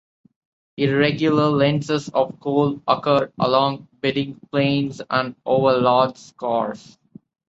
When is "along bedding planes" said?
3.39-4.99